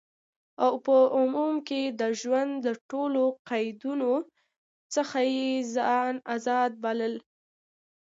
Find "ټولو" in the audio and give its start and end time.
2.89-3.23